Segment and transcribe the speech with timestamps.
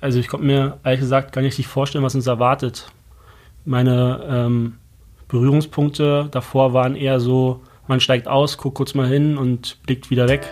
[0.00, 2.86] Also ich konnte mir ehrlich gesagt gar nicht richtig vorstellen, was uns erwartet.
[3.64, 4.78] Meine ähm,
[5.26, 10.28] Berührungspunkte davor waren eher so, man steigt aus, guckt kurz mal hin und blickt wieder
[10.28, 10.48] weg.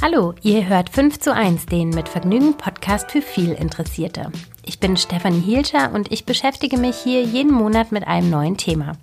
[0.00, 4.32] Hallo, ihr hört 5 zu 1, den mit Vergnügen Podcast für viel Interessierte.
[4.64, 8.94] Ich bin Stefanie Hielscher und ich beschäftige mich hier jeden Monat mit einem neuen Thema.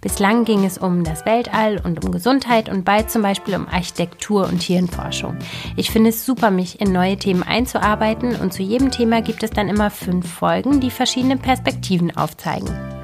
[0.00, 4.46] Bislang ging es um das Weltall und um Gesundheit und bald zum Beispiel um Architektur
[4.46, 5.36] und Hirnforschung.
[5.76, 9.50] Ich finde es super, mich in neue Themen einzuarbeiten und zu jedem Thema gibt es
[9.50, 13.03] dann immer fünf Folgen, die verschiedene Perspektiven aufzeigen.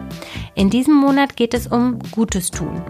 [0.60, 2.82] In diesem Monat geht es um Gutes tun.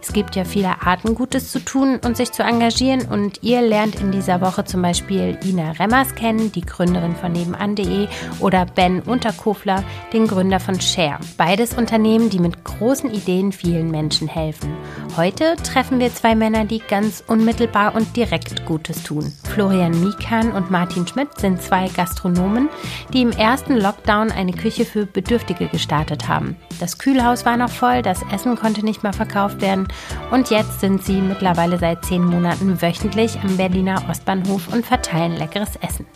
[0.00, 4.00] Es gibt ja viele Arten, Gutes zu tun und sich zu engagieren und ihr lernt
[4.00, 8.08] in dieser Woche zum Beispiel Ina Remmers kennen, die Gründerin von nebenan.de
[8.40, 9.84] oder Ben Unterkofler,
[10.14, 11.18] den Gründer von Share.
[11.36, 14.74] Beides Unternehmen, die mit großen Ideen vielen Menschen helfen.
[15.18, 19.30] Heute treffen wir zwei Männer, die ganz unmittelbar und direkt Gutes tun.
[19.44, 22.70] Florian Mikan und Martin Schmidt sind zwei Gastronomen,
[23.12, 26.56] die im ersten Lockdown eine Küche für Bedürftige gestartet haben.
[26.78, 29.88] Das Kühlhaus war noch voll, das Essen konnte nicht mehr verkauft werden
[30.30, 35.74] und jetzt sind sie mittlerweile seit zehn Monaten wöchentlich am Berliner Ostbahnhof und verteilen leckeres
[35.80, 36.06] Essen.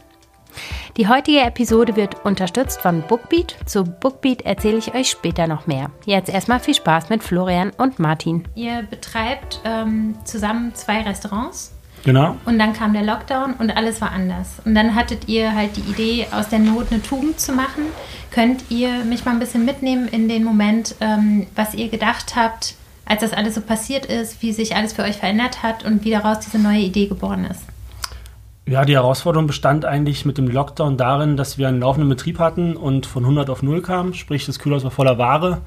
[0.97, 3.56] Die heutige Episode wird unterstützt von Bookbeat.
[3.67, 5.91] Zu Bookbeat erzähle ich euch später noch mehr.
[6.05, 8.47] Jetzt erstmal viel Spaß mit Florian und Martin.
[8.55, 11.73] Ihr betreibt ähm, zusammen zwei Restaurants.
[12.05, 12.36] Genau.
[12.44, 14.60] Und dann kam der Lockdown und alles war anders.
[14.64, 17.84] Und dann hattet ihr halt die Idee, aus der Not eine Tugend zu machen.
[18.30, 22.75] Könnt ihr mich mal ein bisschen mitnehmen in den Moment, ähm, was ihr gedacht habt,
[23.06, 26.10] als das alles so passiert ist, wie sich alles für euch verändert hat und wie
[26.10, 27.62] daraus diese neue Idee geboren ist?
[28.66, 32.77] Ja, die Herausforderung bestand eigentlich mit dem Lockdown darin, dass wir einen laufenden Betrieb hatten
[32.77, 35.60] und von 100 auf 0 kamen, sprich das Kühlhaus war voller Ware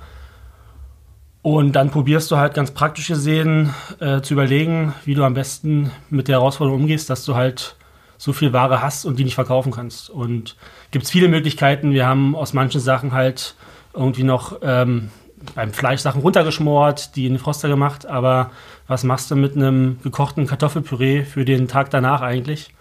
[1.47, 5.91] und dann probierst du halt ganz praktisch gesehen äh, zu überlegen, wie du am besten
[6.09, 7.77] mit der Herausforderung umgehst, dass du halt
[8.17, 10.09] so viel Ware hast und die nicht verkaufen kannst.
[10.09, 10.57] Und
[10.91, 11.93] gibt es viele Möglichkeiten.
[11.93, 13.55] Wir haben aus manchen Sachen halt
[13.93, 15.09] irgendwie noch ähm,
[15.55, 18.05] beim Fleisch Sachen runtergeschmort, die in den Froster gemacht.
[18.05, 18.51] Aber
[18.89, 22.73] was machst du mit einem gekochten Kartoffelpüree für den Tag danach eigentlich?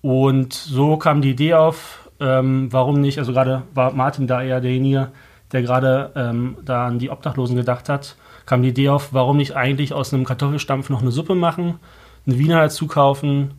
[0.00, 4.62] Und so kam die Idee auf, ähm, warum nicht, also gerade war Martin da eher
[4.62, 5.10] derjenige,
[5.52, 8.16] der gerade ähm, da an die Obdachlosen gedacht hat,
[8.46, 11.78] kam die Idee auf, warum nicht eigentlich aus einem Kartoffelstampf noch eine Suppe machen,
[12.26, 13.54] einen Wiener dazu kaufen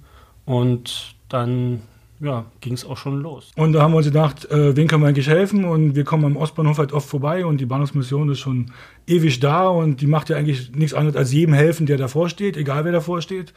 [0.46, 1.82] und dann
[2.22, 3.52] ja, ging es auch schon los.
[3.56, 5.64] Und da haben wir uns gedacht, äh, wen können wir eigentlich helfen?
[5.64, 8.72] Und wir kommen am Ostbahnhof halt oft vorbei und die Bahnhofsmission ist schon
[9.08, 12.58] ewig da und die macht ja eigentlich nichts anderes als jedem helfen, der davor steht,
[12.58, 13.54] egal wer davor steht.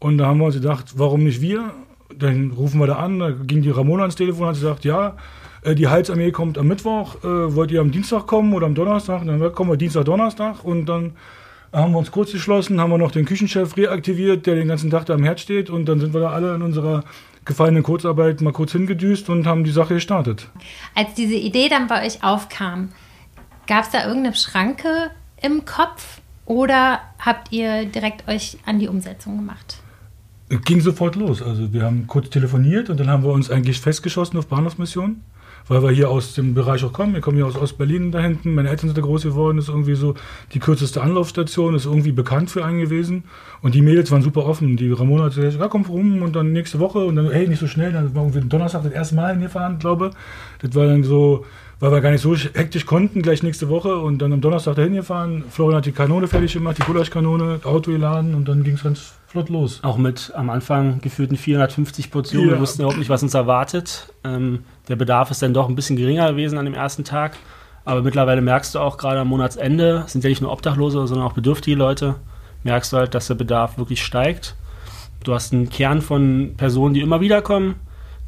[0.00, 1.72] Und da haben wir uns gedacht, warum nicht wir?
[2.16, 5.16] Dann rufen wir da an, da ging die Ramona ans Telefon und hat gesagt, ja,
[5.62, 9.24] äh, die Heilsarmee kommt am Mittwoch, äh, wollt ihr am Dienstag kommen oder am Donnerstag?
[9.26, 11.12] Dann kommen wir Dienstag, Donnerstag und dann
[11.72, 15.06] haben wir uns kurz geschlossen, haben wir noch den Küchenchef reaktiviert, der den ganzen Tag
[15.06, 17.04] da am Herd steht und dann sind wir da alle in unserer
[17.44, 20.48] gefallenen Kurzarbeit mal kurz hingedüst und haben die Sache gestartet.
[20.94, 22.90] Als diese Idee dann bei euch aufkam,
[23.66, 25.10] gab es da irgendeine Schranke
[25.40, 29.78] im Kopf oder habt ihr direkt euch an die Umsetzung gemacht?
[30.64, 31.42] Ging sofort los.
[31.42, 35.22] Also wir haben kurz telefoniert und dann haben wir uns eigentlich festgeschossen auf Bahnhofsmission
[35.70, 37.14] weil wir hier aus dem Bereich auch kommen.
[37.14, 38.56] Wir kommen hier aus Ostberlin da hinten.
[38.56, 39.56] Meine Eltern sind da groß geworden.
[39.56, 40.14] Ist irgendwie so
[40.52, 41.76] die kürzeste Anlaufstation.
[41.76, 43.22] Ist irgendwie bekannt für einen gewesen.
[43.62, 44.76] Und die Mädels waren super offen.
[44.76, 47.04] Die Ramona hat gesagt, ja, komm rum und dann nächste Woche.
[47.04, 47.92] Und dann, hey, nicht so schnell.
[47.92, 50.10] Dann waren wir Donnerstag das erste Mal hingefahren, glaube
[50.60, 51.44] Das war dann so,
[51.80, 53.96] weil wir gar nicht so hektisch konnten, gleich nächste Woche.
[53.96, 55.44] Und dann am Donnerstag dahin gefahren.
[55.50, 59.14] Florian hat die Kanone fertig gemacht, die Gulaschkanone, Auto geladen und dann ging es ganz
[59.26, 59.80] flott los.
[59.82, 62.48] Auch mit am Anfang geführten 450 Portionen.
[62.48, 62.54] Ja.
[62.56, 64.12] Wir wussten überhaupt nicht, was uns erwartet.
[64.24, 67.36] Ähm, der Bedarf ist dann doch ein bisschen geringer gewesen an dem ersten Tag.
[67.84, 71.32] Aber mittlerweile merkst du auch gerade am Monatsende, sind ja nicht nur Obdachlose, sondern auch
[71.32, 72.16] bedürftige Leute,
[72.62, 74.54] merkst du halt, dass der Bedarf wirklich steigt.
[75.24, 77.76] Du hast einen Kern von Personen, die immer wieder kommen.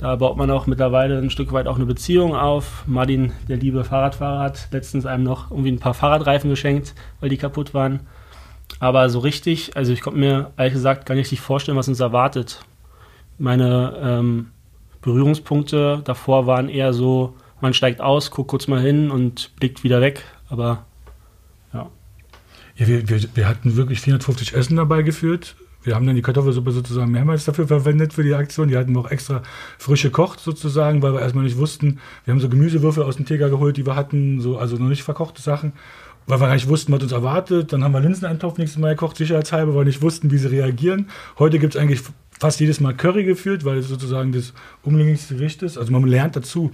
[0.02, 2.82] Da baut man auch mittlerweile ein Stück weit auch eine Beziehung auf.
[2.88, 7.36] Martin, der liebe Fahrradfahrer, hat letztens einem noch irgendwie ein paar Fahrradreifen geschenkt, weil die
[7.36, 8.00] kaputt waren.
[8.80, 12.00] Aber so richtig, also ich konnte mir ehrlich gesagt gar nicht richtig vorstellen, was uns
[12.00, 12.64] erwartet.
[13.38, 14.48] Meine ähm,
[15.02, 20.00] Berührungspunkte davor waren eher so, man steigt aus, guckt kurz mal hin und blickt wieder
[20.00, 20.24] weg.
[20.48, 20.84] Aber
[21.72, 21.88] ja.
[22.74, 25.54] Ja, wir, wir, wir hatten wirklich 450 Essen dabei geführt.
[25.82, 28.68] Wir haben dann die Kartoffelsuppe sozusagen mehrmals dafür verwendet für die Aktion.
[28.68, 29.42] Die hatten wir auch extra
[29.78, 31.98] frische kocht sozusagen, weil wir erstmal nicht wussten.
[32.24, 35.02] Wir haben so Gemüsewürfel aus dem Teger geholt, die wir hatten, so, also noch nicht
[35.02, 35.72] verkochte Sachen
[36.26, 37.72] weil wir gar nicht wussten, was uns erwartet.
[37.72, 41.06] Dann haben wir Linseneintopf nächstes Mal gekocht, sicherheitshalber, weil wir nicht wussten, wie sie reagieren.
[41.38, 42.02] Heute gibt es eigentlich
[42.38, 44.52] fast jedes Mal Curry geführt, weil es sozusagen das
[44.82, 45.78] umgänglichste Gericht ist.
[45.78, 46.70] Also man lernt dazu.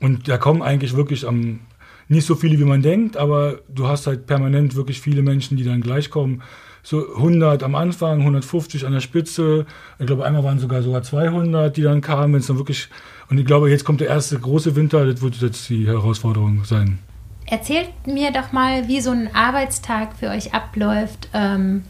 [0.00, 1.60] Und da kommen eigentlich wirklich am
[2.08, 5.62] nicht so viele, wie man denkt, aber du hast halt permanent wirklich viele Menschen, die
[5.62, 6.42] dann gleich kommen.
[6.82, 9.66] So 100 am Anfang, 150 an der Spitze.
[9.98, 12.88] Ich glaube, einmal waren sogar sogar 200, die dann kamen, wenn es dann wirklich.
[13.28, 16.98] Und ich glaube, jetzt kommt der erste große Winter, das wird jetzt die Herausforderung sein.
[17.46, 21.28] Erzählt mir doch mal, wie so ein Arbeitstag für euch abläuft.
[21.32, 21.82] Ähm,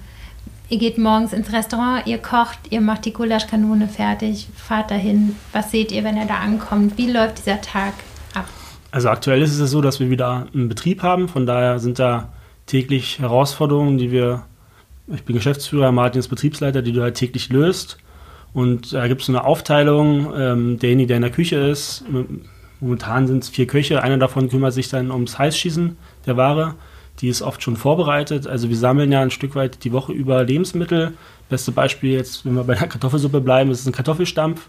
[0.71, 5.37] ihr geht morgens ins Restaurant, ihr kocht, ihr macht die Gulaschkanone fertig, fahrt dahin.
[5.53, 6.97] Was seht ihr, wenn ihr da ankommt?
[6.97, 7.93] Wie läuft dieser Tag
[8.35, 8.47] ab?
[8.91, 11.29] Also aktuell ist es so, dass wir wieder einen Betrieb haben.
[11.29, 12.33] Von daher sind da
[12.67, 14.45] täglich Herausforderungen, die wir,
[15.13, 17.99] ich bin Geschäftsführer, Martin ist Betriebsleiter, die du halt täglich löst.
[18.53, 22.05] Und da gibt es so eine Aufteilung, ähm, derjenige, der in der Küche ist,
[22.81, 25.97] momentan sind es vier Köche, einer davon kümmert sich dann ums Heißschießen
[26.27, 26.75] der Ware.
[27.21, 28.47] Die ist oft schon vorbereitet.
[28.47, 31.13] Also wir sammeln ja ein Stück weit die Woche über Lebensmittel.
[31.49, 34.69] Beste Beispiel jetzt, wenn wir bei der Kartoffelsuppe bleiben, ist ein Kartoffelstampf.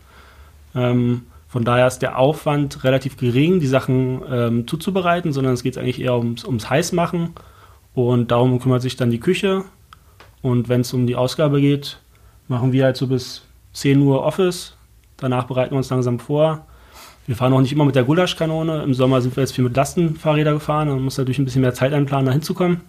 [0.75, 5.77] Ähm, von daher ist der Aufwand relativ gering, die Sachen ähm, zuzubereiten, sondern es geht
[5.77, 7.31] eigentlich eher ums, ums Heißmachen.
[7.93, 9.63] Und darum kümmert sich dann die Küche.
[10.41, 11.99] Und wenn es um die Ausgabe geht,
[12.47, 13.43] machen wir halt so bis
[13.73, 14.75] 10 Uhr Office.
[15.17, 16.65] Danach bereiten wir uns langsam vor.
[17.27, 18.83] Wir fahren auch nicht immer mit der Gulaschkanone.
[18.83, 20.89] Im Sommer sind wir jetzt viel mit Lastenfahrrädern gefahren.
[20.89, 22.81] Man muss natürlich ein bisschen mehr Zeit einplanen, da hinzukommen.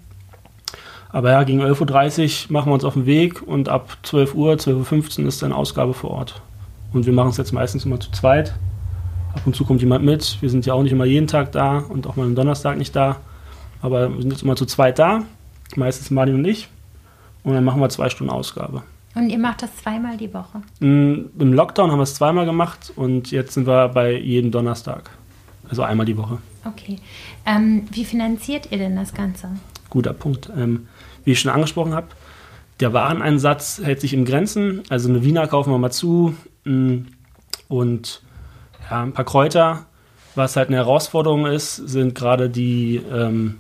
[1.11, 4.55] Aber ja, gegen 11.30 Uhr machen wir uns auf den Weg und ab 12 Uhr,
[4.55, 6.41] 12.15 Uhr ist dann Ausgabe vor Ort.
[6.95, 8.55] Und wir machen es jetzt meistens immer zu zweit.
[9.35, 10.39] Ab und zu kommt jemand mit.
[10.41, 12.97] Wir sind ja auch nicht immer jeden Tag da und auch mal am Donnerstag nicht
[12.97, 13.17] da.
[13.83, 15.23] Aber wir sind jetzt immer zu zweit da.
[15.77, 16.69] Meistens Martin und ich.
[17.45, 18.83] Und dann machen wir zwei Stunden Ausgabe.
[19.15, 20.63] Und ihr macht das zweimal die Woche?
[20.81, 25.11] Mm, Im Lockdown haben wir es zweimal gemacht und jetzt sind wir bei jedem Donnerstag.
[25.69, 26.39] Also einmal die Woche.
[26.65, 26.97] Okay.
[27.45, 29.51] Ähm, wie finanziert ihr denn das Ganze?
[29.91, 30.51] Guter Punkt.
[30.57, 30.89] Ähm,
[31.25, 32.09] wie ich schon angesprochen habe,
[32.81, 34.83] der Wareneinsatz hält sich in Grenzen.
[34.89, 36.35] Also eine Wiener kaufen wir mal zu,
[37.69, 38.23] und
[38.91, 39.87] ja, ein paar Kräuter.
[40.35, 43.59] Was halt eine Herausforderung ist, sind gerade die, ähm,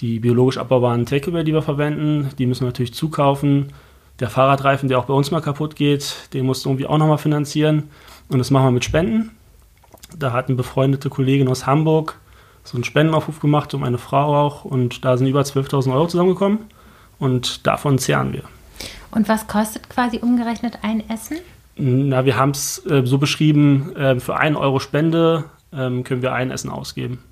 [0.00, 2.30] die biologisch abbaubaren Takeaway, die wir verwenden.
[2.38, 3.72] Die müssen wir natürlich zukaufen.
[4.18, 7.18] Der Fahrradreifen, der auch bei uns mal kaputt geht, den musst du irgendwie auch nochmal
[7.18, 7.90] finanzieren.
[8.28, 9.30] Und das machen wir mit Spenden.
[10.18, 12.16] Da hat eine befreundete Kollegin aus Hamburg
[12.64, 14.64] so einen Spendenaufruf gemacht, um eine Frau auch.
[14.64, 16.58] Und da sind über 12.000 Euro zusammengekommen.
[17.18, 18.44] Und davon zehren wir.
[19.10, 21.38] Und was kostet quasi umgerechnet ein Essen?
[21.76, 26.32] Na, wir haben es äh, so beschrieben, äh, für einen Euro Spende äh, können wir
[26.32, 27.22] ein Essen ausgeben.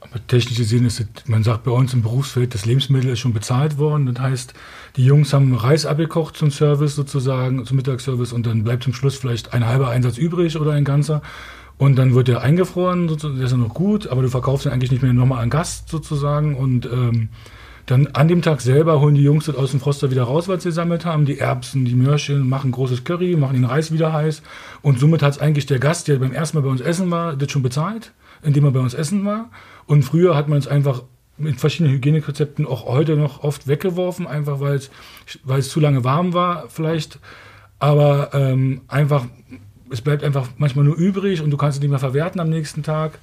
[0.00, 3.32] Aber technisch gesehen ist es, man sagt bei uns im Berufsfeld, das Lebensmittel ist schon
[3.32, 4.06] bezahlt worden.
[4.06, 4.54] Das heißt,
[4.96, 9.16] die Jungs haben Reis abgekocht zum Service sozusagen, zum Mittagsservice und dann bleibt zum Schluss
[9.16, 11.22] vielleicht ein halber Einsatz übrig oder ein ganzer.
[11.76, 14.90] Und dann wird der eingefroren, der ist ja noch gut, aber du verkaufst ihn eigentlich
[14.90, 17.28] nicht mehr nochmal an Gast sozusagen und ähm,
[17.86, 20.62] dann an dem Tag selber holen die Jungs das aus dem Froster wieder raus, was
[20.62, 21.24] sie gesammelt haben.
[21.24, 24.42] Die Erbsen, die Möhrchen, machen großes Curry, machen den Reis wieder heiß.
[24.82, 27.34] Und somit hat es eigentlich der Gast, der beim ersten Mal bei uns essen war,
[27.34, 28.12] das schon bezahlt,
[28.42, 29.50] indem er bei uns essen war.
[29.86, 31.02] Und früher hat man es einfach
[31.38, 34.90] mit verschiedenen Hygienerezepten auch heute noch oft weggeworfen, einfach weil es,
[35.44, 37.20] weil es zu lange warm war vielleicht.
[37.78, 39.26] Aber ähm, einfach,
[39.90, 42.82] es bleibt einfach manchmal nur übrig und du kannst es nicht mehr verwerten am nächsten
[42.82, 43.18] Tag.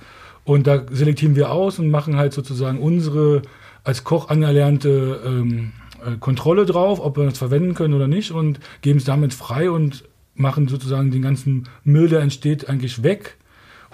[0.45, 3.41] Und da selektieren wir aus und machen halt sozusagen unsere
[3.83, 5.73] als Koch angelernte ähm,
[6.05, 9.69] äh, Kontrolle drauf, ob wir das verwenden können oder nicht und geben es damit frei
[9.69, 13.37] und machen sozusagen den ganzen Müll, der entsteht, eigentlich weg.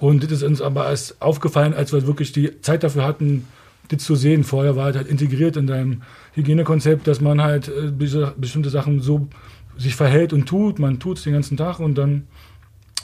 [0.01, 3.45] Und das ist uns aber erst aufgefallen, als wir wirklich die Zeit dafür hatten,
[3.89, 4.43] das zu sehen.
[4.43, 6.01] Vorher war halt integriert in deinem
[6.33, 9.27] Hygienekonzept, dass man halt äh, bestimmte Sachen so
[9.77, 10.79] sich verhält und tut.
[10.79, 12.23] Man tut es den ganzen Tag und dann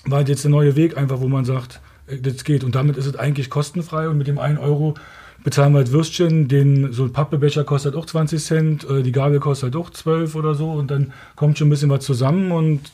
[0.05, 2.63] war jetzt der neue Weg einfach, wo man sagt, äh, das geht.
[2.63, 4.95] Und damit ist es eigentlich kostenfrei und mit dem 1 Euro
[5.43, 9.39] bezahlen wir halt Würstchen, den, so ein Pappbecher kostet auch 20 Cent, äh, die Gabel
[9.39, 12.91] kostet auch 12 oder so und dann kommt schon ein bisschen was zusammen und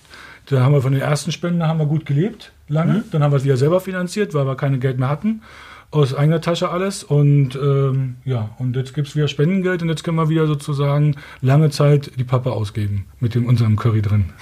[0.47, 2.93] da haben wir von den ersten Spenden haben wir gut gelebt, lange.
[2.93, 3.03] Mhm.
[3.11, 5.41] Dann haben wir es wieder selber finanziert, weil wir keine Geld mehr hatten.
[5.91, 7.03] Aus eigener Tasche alles.
[7.03, 11.15] Und ähm, ja, und jetzt gibt es wieder Spendengeld und jetzt können wir wieder sozusagen
[11.41, 14.25] lange Zeit die Pappe ausgeben mit dem unserem Curry drin.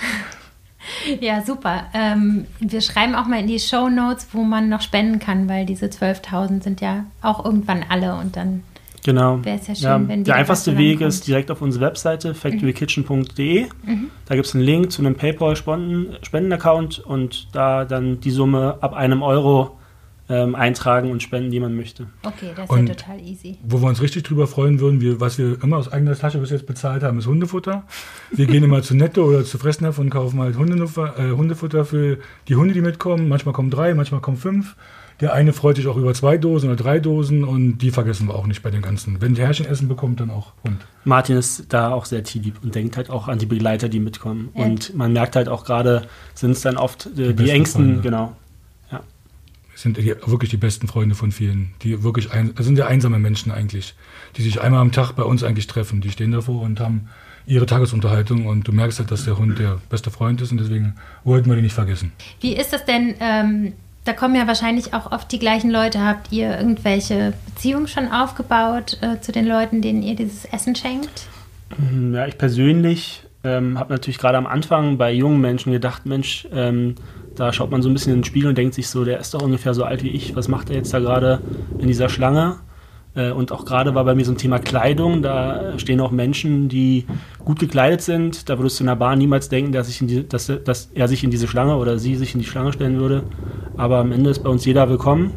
[1.19, 1.85] Ja, super.
[1.93, 5.65] Ähm, wir schreiben auch mal in die Show Notes, wo man noch spenden kann, weil
[5.65, 8.63] diese 12.000 sind ja auch irgendwann alle und dann
[9.03, 9.43] genau.
[9.43, 13.67] wäre es ja schön, ja, wenn Der einfachste Weg ist direkt auf unsere Webseite factorykitchen.de.
[13.83, 14.11] Mhm.
[14.25, 19.21] Da gibt es einen Link zu einem PayPal-Spenden-Account und da dann die Summe ab einem
[19.21, 19.77] Euro
[20.31, 22.07] ähm, eintragen und spenden, die man möchte.
[22.23, 23.57] Okay, das ist und ja total easy.
[23.63, 26.51] Wo wir uns richtig drüber freuen würden, wir, was wir immer aus eigener Tasche bis
[26.51, 27.83] jetzt bezahlt haben, ist Hundefutter.
[28.31, 32.17] Wir gehen immer zu Netto oder zu Fressnapf und kaufen halt Hundefutter, äh, Hundefutter für
[32.47, 33.27] die Hunde, die mitkommen.
[33.27, 34.77] Manchmal kommen drei, manchmal kommen fünf.
[35.21, 38.35] Der eine freut sich auch über zwei Dosen oder drei Dosen und die vergessen wir
[38.35, 39.21] auch nicht bei den ganzen.
[39.21, 40.81] Wenn der Herrchen Essen bekommt, dann auch Hund.
[41.05, 44.49] Martin ist da auch sehr tierlieb und denkt halt auch an die Begleiter, die mitkommen.
[44.55, 44.65] Ja.
[44.65, 48.01] Und man merkt halt auch gerade, sind es dann oft äh, die, die Engsten, Freunde.
[48.01, 48.35] genau.
[49.75, 51.73] sind die, wirklich die besten Freunde von vielen.
[51.83, 53.95] Die wirklich ein, das sind ja einsame Menschen eigentlich,
[54.37, 56.01] die sich einmal am Tag bei uns eigentlich treffen.
[56.01, 57.09] Die stehen davor und haben
[57.45, 60.95] ihre Tagesunterhaltung und du merkst halt, dass der Hund der beste Freund ist und deswegen
[61.23, 62.11] wollten wir die nicht vergessen.
[62.39, 63.15] Wie ist das denn?
[63.19, 66.03] Ähm, da kommen ja wahrscheinlich auch oft die gleichen Leute.
[66.03, 71.27] Habt ihr irgendwelche Beziehungen schon aufgebaut äh, zu den Leuten, denen ihr dieses Essen schenkt?
[71.77, 76.47] Mhm, ja, ich persönlich ähm, habe natürlich gerade am Anfang bei jungen Menschen gedacht, Mensch,
[76.53, 76.95] ähm,
[77.35, 79.33] da schaut man so ein bisschen in den Spiegel und denkt sich so, der ist
[79.33, 81.41] doch ungefähr so alt wie ich, was macht er jetzt da gerade
[81.79, 82.57] in dieser Schlange?
[83.15, 85.21] Äh, und auch gerade war bei mir so ein Thema Kleidung.
[85.21, 87.05] Da stehen auch Menschen, die
[87.43, 88.49] gut gekleidet sind.
[88.49, 91.31] Da würdest du in der Bahn niemals denken, dass, die, dass, dass, er sich in
[91.31, 93.23] diese Schlange oder sie sich in die Schlange stellen würde.
[93.77, 95.31] Aber am Ende ist bei uns jeder willkommen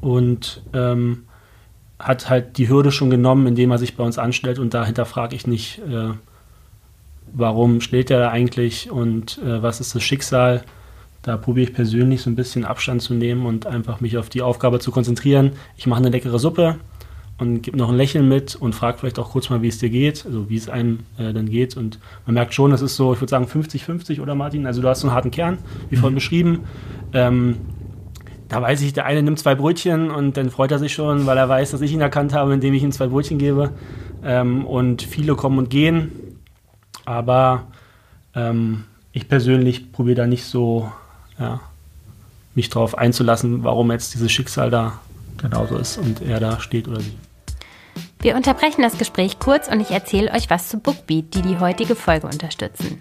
[0.00, 1.24] und ähm,
[1.98, 4.58] hat halt die Hürde schon genommen, indem er sich bei uns anstellt.
[4.58, 6.10] Und dahinter frage ich nicht, äh,
[7.32, 10.62] warum steht er da eigentlich und äh, was ist das Schicksal.
[11.26, 14.42] Da probiere ich persönlich so ein bisschen Abstand zu nehmen und einfach mich auf die
[14.42, 15.54] Aufgabe zu konzentrieren.
[15.76, 16.76] Ich mache eine leckere Suppe
[17.36, 19.90] und gebe noch ein Lächeln mit und frage vielleicht auch kurz mal, wie es dir
[19.90, 21.76] geht, also wie es einem äh, dann geht.
[21.76, 24.68] Und man merkt schon, es ist so, ich würde sagen 50-50, oder Martin?
[24.68, 25.58] Also du hast so einen harten Kern,
[25.90, 26.18] wie vorhin mhm.
[26.18, 26.60] beschrieben.
[27.12, 27.56] Ähm,
[28.46, 31.38] da weiß ich, der eine nimmt zwei Brötchen und dann freut er sich schon, weil
[31.38, 33.72] er weiß, dass ich ihn erkannt habe, indem ich ihm zwei Brötchen gebe.
[34.22, 36.12] Ähm, und viele kommen und gehen.
[37.04, 37.66] Aber
[38.32, 40.88] ähm, ich persönlich probiere da nicht so
[41.38, 41.60] ja,
[42.54, 45.00] mich darauf einzulassen, warum jetzt dieses Schicksal da
[45.38, 47.16] genauso ist und er da steht oder sie.
[48.20, 51.94] Wir unterbrechen das Gespräch kurz und ich erzähle euch was zu Bookbeat, die die heutige
[51.94, 53.00] Folge unterstützen.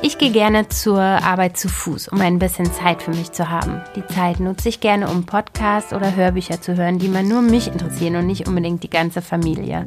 [0.00, 3.82] Ich gehe gerne zur Arbeit zu Fuß, um ein bisschen Zeit für mich zu haben.
[3.96, 7.68] Die Zeit nutze ich gerne, um Podcasts oder Hörbücher zu hören, die man nur mich
[7.68, 9.86] interessieren und nicht unbedingt die ganze Familie.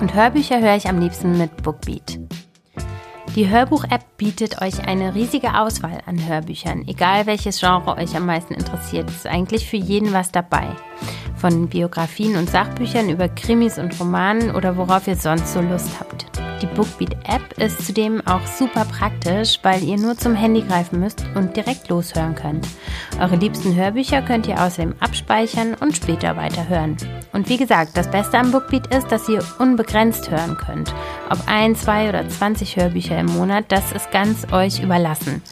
[0.00, 2.18] Und Hörbücher höre ich am liebsten mit Bookbeat.
[3.34, 6.86] Die Hörbuch-App bietet euch eine riesige Auswahl an Hörbüchern.
[6.86, 10.68] Egal welches Genre euch am meisten interessiert, ist eigentlich für jeden was dabei.
[11.36, 16.26] Von Biografien und Sachbüchern über Krimis und Romanen oder worauf ihr sonst so Lust habt.
[16.62, 21.56] Die Bookbeat-App ist zudem auch super praktisch, weil ihr nur zum Handy greifen müsst und
[21.56, 22.68] direkt loshören könnt.
[23.20, 26.96] Eure liebsten Hörbücher könnt ihr außerdem abspeichern und später weiterhören.
[27.32, 30.94] Und wie gesagt, das Beste am Bookbeat ist, dass ihr unbegrenzt hören könnt.
[31.30, 35.42] Ob ein, zwei oder 20 Hörbücher im Monat, das ist ganz euch überlassen.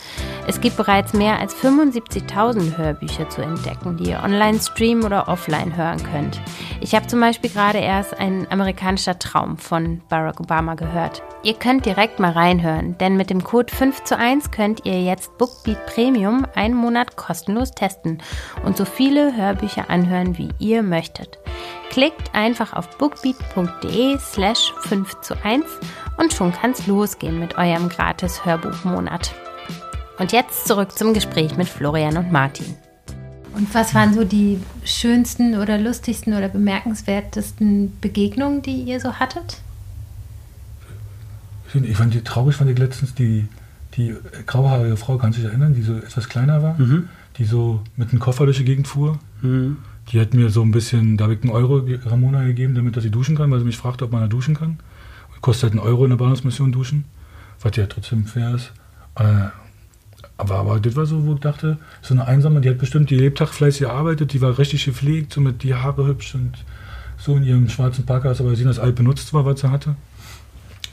[0.46, 5.76] Es gibt bereits mehr als 75.000 Hörbücher zu entdecken, die ihr online streamen oder offline
[5.76, 6.40] hören könnt.
[6.80, 10.99] Ich habe zum Beispiel gerade erst ein amerikanischer Traum von Barack Obama gehört.
[11.42, 15.38] Ihr könnt direkt mal reinhören, denn mit dem Code 5 zu 1 könnt ihr jetzt
[15.38, 18.22] Bookbeat Premium einen Monat kostenlos testen
[18.64, 21.38] und so viele Hörbücher anhören, wie ihr möchtet.
[21.88, 25.64] Klickt einfach auf bookbeat.de slash 5 zu 1
[26.18, 29.32] und schon kann's losgehen mit eurem gratis Hörbuchmonat.
[30.18, 32.76] Und jetzt zurück zum Gespräch mit Florian und Martin.
[33.54, 39.58] Und was waren so die schönsten oder lustigsten oder bemerkenswertesten Begegnungen, die ihr so hattet?
[41.74, 43.46] Ich fand die traurig, fand ich letztens die,
[43.96, 44.14] die
[44.46, 47.08] grauhaarige Frau, kannst du dich erinnern, die so etwas kleiner war, mhm.
[47.38, 49.18] die so mit einem Koffer durch die Gegend fuhr.
[49.42, 49.78] Mhm.
[50.10, 53.04] Die hat mir so ein bisschen, da habe ich einen Euro Ramona gegeben, damit dass
[53.04, 54.78] sie duschen kann, weil sie mich fragte, ob man da duschen kann.
[55.40, 57.04] Kostet halt einen Euro in der Bahnhofsmission duschen,
[57.60, 58.72] was ja trotzdem fair ist.
[59.14, 59.48] Äh,
[60.36, 63.16] aber, aber das war so, wo ich dachte, so eine einsame, die hat bestimmt die
[63.16, 66.52] Lebtag fleißig gearbeitet, die war richtig gepflegt, so mit die Haare hübsch und
[67.18, 69.96] so in ihrem schwarzen Parker, aber sie das alt benutzt war, was sie hatte.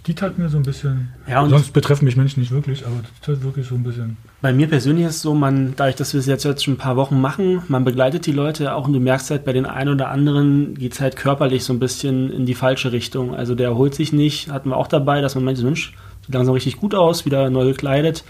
[0.07, 1.09] Die tat mir so ein bisschen.
[1.27, 4.17] Ja, und sonst betreffen mich Menschen nicht wirklich, aber das tat wirklich so ein bisschen.
[4.41, 6.77] Bei mir persönlich ist es so, man, dadurch, dass wir es jetzt, jetzt schon ein
[6.77, 9.93] paar Wochen machen, man begleitet die Leute auch und du merkst halt, bei den einen
[9.93, 13.35] oder anderen geht es halt körperlich so ein bisschen in die falsche Richtung.
[13.35, 15.93] Also der erholt sich nicht, hatten wir auch dabei, dass man meint, Mensch,
[16.25, 18.23] sieht langsam richtig gut aus, wieder neu gekleidet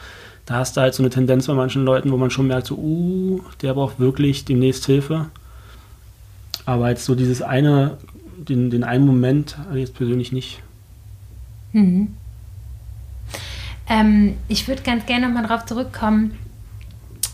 [0.47, 2.75] da hast du halt so eine Tendenz bei manchen Leuten, wo man schon merkt, so,
[2.75, 5.25] uh, der braucht wirklich demnächst Hilfe.
[6.65, 7.97] Aber jetzt so dieses eine,
[8.37, 10.63] den, den einen Moment ich jetzt persönlich nicht.
[11.73, 12.15] Mhm.
[13.89, 16.37] Ähm, ich würde ganz gerne nochmal drauf zurückkommen.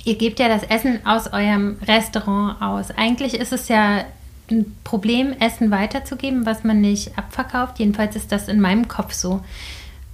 [0.05, 2.91] Ihr gebt ja das Essen aus eurem Restaurant aus.
[2.91, 4.05] Eigentlich ist es ja
[4.51, 7.79] ein Problem, Essen weiterzugeben, was man nicht abverkauft.
[7.79, 9.43] Jedenfalls ist das in meinem Kopf so.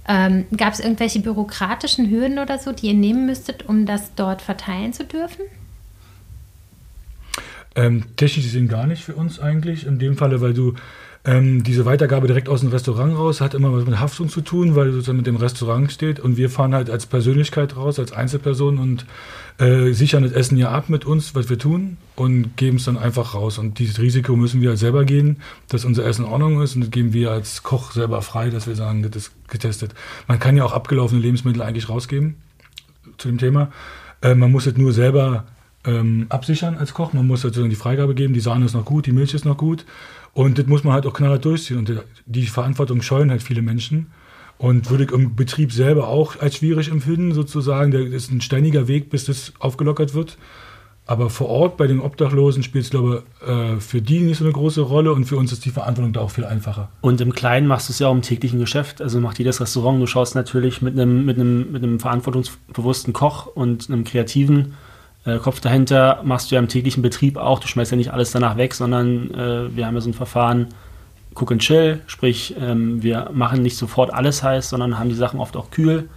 [0.08, 4.42] Ähm, Gab es irgendwelche bürokratischen Hürden oder so, die ihr nehmen müsstet, um das dort
[4.42, 5.42] verteilen zu dürfen?
[7.76, 9.86] Ähm, technisch gesehen gar nicht für uns eigentlich.
[9.86, 10.74] In dem Falle, weil du
[11.22, 14.74] ähm, diese Weitergabe direkt aus dem Restaurant raus hat immer was mit Haftung zu tun,
[14.74, 18.78] weil sozusagen mit dem Restaurant steht und wir fahren halt als Persönlichkeit raus, als Einzelperson
[18.78, 19.04] und
[19.58, 22.96] äh, sichern das Essen ja ab mit uns, was wir tun und geben es dann
[22.96, 23.58] einfach raus.
[23.58, 26.80] Und dieses Risiko müssen wir halt selber gehen, dass unser Essen in Ordnung ist und
[26.80, 29.94] das geben wir als Koch selber frei, dass wir sagen, das ist getestet.
[30.26, 32.36] Man kann ja auch abgelaufene Lebensmittel eigentlich rausgeben
[33.18, 33.70] zu dem Thema.
[34.22, 35.44] Äh, man muss es nur selber
[35.84, 37.12] ähm, absichern als Koch.
[37.12, 39.56] Man muss sozusagen die Freigabe geben, die Sahne ist noch gut, die Milch ist noch
[39.56, 39.84] gut.
[40.32, 41.78] Und das muss man halt auch knallhart durchziehen.
[41.78, 41.92] Und
[42.26, 44.06] die Verantwortung scheuen halt viele Menschen.
[44.58, 47.90] Und würde ich im Betrieb selber auch als schwierig empfinden, sozusagen.
[47.90, 50.36] Der ist ein steiniger Weg, bis das aufgelockert wird.
[51.06, 54.44] Aber vor Ort bei den Obdachlosen spielt es, glaube ich, äh, für die nicht so
[54.44, 56.88] eine große Rolle und für uns ist die Verantwortung da auch viel einfacher.
[57.00, 59.02] Und im Kleinen machst du es ja auch im täglichen Geschäft.
[59.02, 60.00] Also macht jedes Restaurant.
[60.00, 64.74] Du schaust natürlich mit einem, mit einem, mit einem verantwortungsbewussten Koch und einem kreativen
[65.24, 67.58] äh, Kopf dahinter, machst du ja im täglichen Betrieb auch.
[67.58, 70.68] Du schmeißt ja nicht alles danach weg, sondern äh, wir haben ja so ein Verfahren,
[71.34, 75.38] Cook and Chill, sprich, ähm, wir machen nicht sofort alles heiß, sondern haben die Sachen
[75.38, 76.08] oft auch kühl.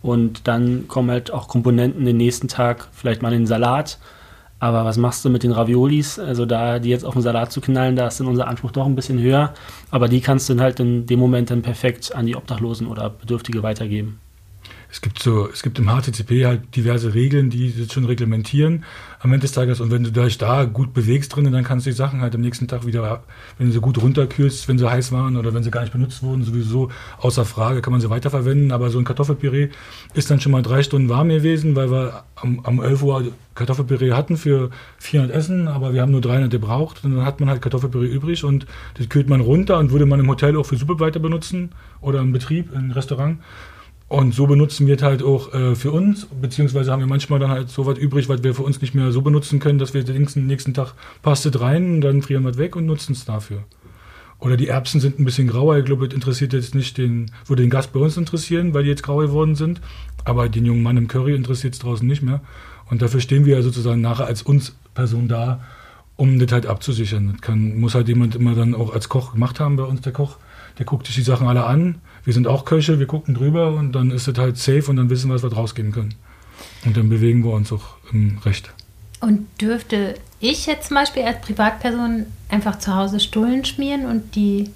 [0.00, 3.98] Und dann kommen halt auch Komponenten den nächsten Tag, vielleicht mal in den Salat.
[4.58, 6.18] Aber was machst du mit den Raviolis?
[6.18, 8.86] Also da die jetzt auf den Salat zu knallen, da ist dann unser Anspruch doch
[8.86, 9.52] ein bisschen höher.
[9.90, 13.10] Aber die kannst du dann halt in dem Moment dann perfekt an die Obdachlosen oder
[13.10, 14.20] Bedürftige weitergeben
[14.92, 18.84] es gibt so, es gibt im HTTP halt diverse Regeln, die das schon reglementieren
[19.20, 19.80] am Ende des Tages.
[19.80, 22.42] Und wenn du dich da gut bewegst drin, dann kannst du die Sachen halt am
[22.42, 23.22] nächsten Tag wieder,
[23.56, 26.22] wenn du sie gut runterkühlst, wenn sie heiß waren oder wenn sie gar nicht benutzt
[26.22, 28.70] wurden, sowieso außer Frage kann man sie weiterverwenden.
[28.70, 29.70] Aber so ein Kartoffelpüree
[30.12, 34.12] ist dann schon mal drei Stunden warm gewesen, weil wir am, am 11 Uhr Kartoffelpüree
[34.12, 34.68] hatten für
[34.98, 37.02] 400 Essen, aber wir haben nur 300 gebraucht.
[37.02, 38.66] Und dann hat man halt Kartoffelpüree übrig und
[38.98, 41.70] das kühlt man runter und würde man im Hotel auch für Suppe weiter benutzen
[42.02, 43.38] oder im Betrieb, im Restaurant.
[44.12, 47.48] Und so benutzen wir es halt auch äh, für uns, beziehungsweise haben wir manchmal dann
[47.48, 50.04] halt so was übrig, was wir für uns nicht mehr so benutzen können, dass wir
[50.04, 50.92] den nächsten Tag
[51.22, 53.64] passt es rein, dann frieren wir es weg und nutzen es dafür.
[54.38, 55.78] Oder die Erbsen sind ein bisschen grauer.
[55.78, 58.90] Ich glaube, das interessiert jetzt nicht den, würde den Gast bei uns interessieren, weil die
[58.90, 59.80] jetzt grau geworden sind.
[60.26, 62.42] Aber den jungen Mann im Curry interessiert es draußen nicht mehr.
[62.90, 65.64] Und dafür stehen wir ja sozusagen nachher als uns Person da,
[66.16, 67.30] um das halt abzusichern.
[67.32, 70.12] Das kann, muss halt jemand immer dann auch als Koch gemacht haben bei uns, der
[70.12, 70.36] Koch.
[70.78, 73.92] Der guckt sich die Sachen alle an wir sind auch Köche, wir gucken drüber und
[73.92, 76.14] dann ist es halt safe und dann wissen wir, was wir draus gehen können.
[76.84, 78.72] Und dann bewegen wir uns auch im Recht.
[79.20, 84.70] Und dürfte ich jetzt zum Beispiel als Privatperson einfach zu Hause Stullen schmieren und die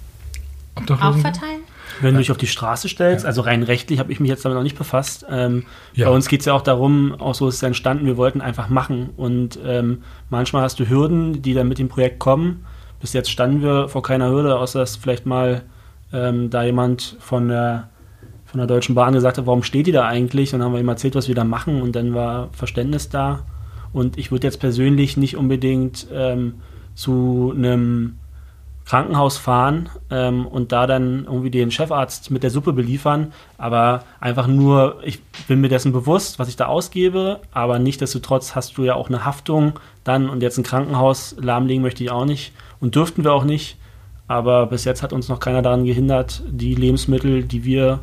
[0.75, 1.61] auch verteilen?
[2.01, 3.27] Wenn du dich auf die Straße stellst, ja.
[3.27, 5.25] also rein rechtlich habe ich mich jetzt damit noch nicht befasst.
[5.29, 6.07] Ähm, ja.
[6.07, 8.69] Bei uns geht es ja auch darum, auch so ist es entstanden, wir wollten einfach
[8.69, 9.09] machen.
[9.17, 12.65] Und ähm, manchmal hast du Hürden, die dann mit dem Projekt kommen.
[12.99, 15.63] Bis jetzt standen wir vor keiner Hürde, außer dass vielleicht mal
[16.13, 17.89] ähm, da jemand von der,
[18.45, 20.53] von der Deutschen Bahn gesagt hat, warum steht die da eigentlich?
[20.53, 23.43] Und dann haben wir ihm erzählt, was wir da machen und dann war Verständnis da.
[23.93, 26.55] Und ich würde jetzt persönlich nicht unbedingt ähm,
[26.95, 28.17] zu einem
[28.87, 34.47] Krankenhaus fahren ähm, und da dann irgendwie den Chefarzt mit der Suppe beliefern, aber einfach
[34.47, 38.95] nur, ich bin mir dessen bewusst, was ich da ausgebe, aber nichtsdestotrotz hast du ja
[38.95, 39.73] auch eine Haftung
[40.05, 43.77] dann und jetzt ein Krankenhaus lahmlegen möchte ich auch nicht und dürften wir auch nicht.
[44.27, 48.01] Aber bis jetzt hat uns noch keiner daran gehindert, die Lebensmittel, die wir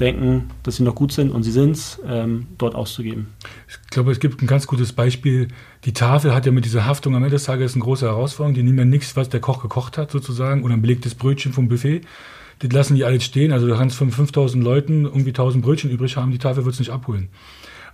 [0.00, 3.28] denken, dass sie noch gut sind und sie sind es, ähm, dort auszugeben.
[3.68, 5.48] Ich glaube, es gibt ein ganz gutes Beispiel.
[5.84, 8.54] Die Tafel hat ja mit dieser Haftung am Ende des Tages eine große Herausforderung.
[8.54, 11.68] Die nehmen ja nichts, was der Koch gekocht hat, sozusagen, oder ein belegtes Brötchen vom
[11.68, 12.02] Buffet.
[12.60, 13.52] Das lassen die alles stehen.
[13.52, 16.80] Also du kannst von 5000 Leuten irgendwie 1000 Brötchen übrig haben, die Tafel wird es
[16.80, 17.28] nicht abholen.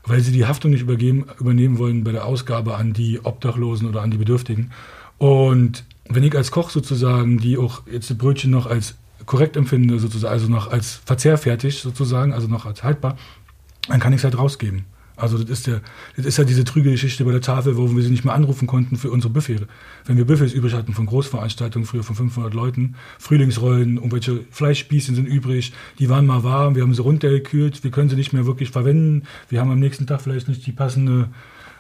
[0.07, 4.03] Weil sie die Haftung nicht übergeben, übernehmen wollen bei der Ausgabe an die Obdachlosen oder
[4.03, 4.71] an die Bedürftigen.
[5.19, 8.97] Und wenn ich als Koch sozusagen, die auch jetzt die Brötchen noch als
[9.27, 13.17] korrekt empfinde, sozusagen, also noch als verzehrfertig sozusagen, also noch als haltbar,
[13.89, 14.85] dann kann ich es halt rausgeben.
[15.17, 15.81] Also das ist, der,
[16.17, 18.67] das ist ja diese trüge Geschichte bei der Tafel, wo wir sie nicht mehr anrufen
[18.67, 19.63] konnten für unsere Buffets.
[20.07, 25.27] Wenn wir Buffets übrig hatten von Großveranstaltungen, früher von 500 Leuten, Frühlingsrollen, irgendwelche Fleischspießen sind
[25.27, 28.71] übrig, die waren mal warm, wir haben sie runtergekühlt, wir können sie nicht mehr wirklich
[28.71, 31.29] verwenden, wir haben am nächsten Tag vielleicht nicht die passende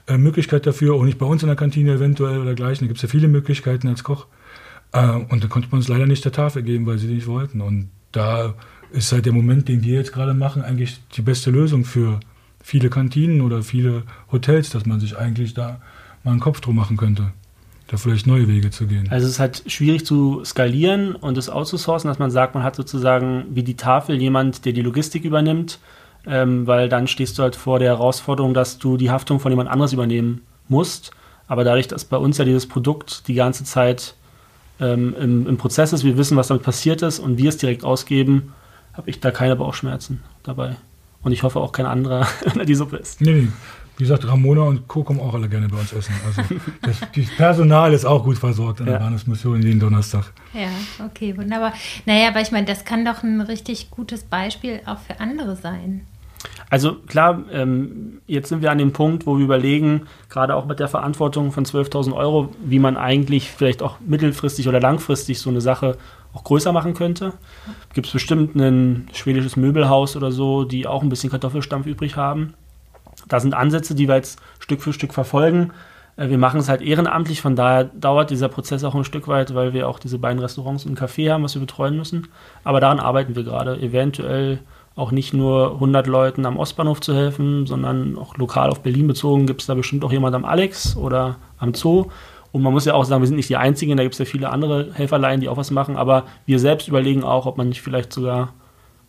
[0.06, 2.84] äh, Möglichkeit dafür, auch nicht bei uns in der Kantine eventuell oder gleichen.
[2.84, 4.26] Da gibt es ja viele Möglichkeiten als Koch.
[4.92, 7.60] Äh, und da konnte man uns leider nicht der Tafel geben, weil sie nicht wollten.
[7.60, 8.54] Und da
[8.92, 12.20] ist halt der Moment, den wir jetzt gerade machen, eigentlich die beste Lösung für
[12.62, 15.80] viele Kantinen oder viele Hotels, dass man sich eigentlich da
[16.22, 17.32] mal einen Kopf drum machen könnte
[17.88, 19.08] da vielleicht neue Wege zu gehen.
[19.10, 22.76] Also es ist halt schwierig zu skalieren und es outzusourcen, dass man sagt, man hat
[22.76, 25.78] sozusagen wie die Tafel jemand, der die Logistik übernimmt
[26.26, 29.68] ähm, weil dann stehst du halt vor der Herausforderung, dass du die Haftung von jemand
[29.68, 31.10] anderes übernehmen musst.
[31.46, 34.14] Aber dadurch, dass bei uns ja dieses Produkt die ganze Zeit
[34.80, 37.84] ähm, im, im, Prozess ist, wir wissen, was damit passiert ist und wir es direkt
[37.84, 38.54] ausgeben,
[38.92, 40.76] habe ich da keine Bauchschmerzen dabei.
[41.22, 43.20] Und ich hoffe auch kein anderer, wenn er die Suppe isst.
[43.20, 43.48] Nee, nee.
[43.96, 45.04] Wie gesagt, Ramona und Co.
[45.04, 46.14] kommen auch alle gerne bei uns essen.
[46.26, 46.42] Also
[46.82, 49.00] das, das Personal ist auch gut versorgt an der ja.
[49.00, 50.32] Bahnhofsmission jeden Donnerstag.
[50.52, 50.68] Ja,
[51.06, 51.72] okay, wunderbar.
[52.04, 56.00] Naja, aber ich meine, das kann doch ein richtig gutes Beispiel auch für andere sein.
[56.70, 60.80] Also klar, ähm, jetzt sind wir an dem Punkt, wo wir überlegen, gerade auch mit
[60.80, 65.60] der Verantwortung von 12.000 Euro, wie man eigentlich vielleicht auch mittelfristig oder langfristig so eine
[65.60, 65.96] Sache
[66.32, 67.32] auch größer machen könnte.
[67.92, 72.54] Gibt es bestimmt ein schwedisches Möbelhaus oder so, die auch ein bisschen Kartoffelstampf übrig haben.
[73.28, 75.70] Da sind Ansätze, die wir jetzt Stück für Stück verfolgen.
[76.16, 79.54] Äh, wir machen es halt ehrenamtlich, von daher dauert dieser Prozess auch ein Stück weit,
[79.54, 82.28] weil wir auch diese beiden Restaurants und ein Café haben, was wir betreuen müssen.
[82.64, 83.80] Aber daran arbeiten wir gerade.
[83.80, 84.60] Eventuell
[84.96, 89.46] auch nicht nur 100 Leuten am Ostbahnhof zu helfen, sondern auch lokal auf Berlin bezogen
[89.46, 92.06] gibt es da bestimmt auch jemand am Alex oder am Zoo.
[92.52, 94.24] Und man muss ja auch sagen, wir sind nicht die Einzigen, da gibt es ja
[94.24, 97.82] viele andere Helferlein, die auch was machen, aber wir selbst überlegen auch, ob man nicht
[97.82, 98.52] vielleicht sogar